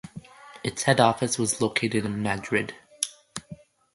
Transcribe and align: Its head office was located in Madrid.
Its 0.63 0.81
head 0.81 0.99
office 0.99 1.37
was 1.37 1.61
located 1.61 2.03
in 2.05 2.23
Madrid. 2.23 2.73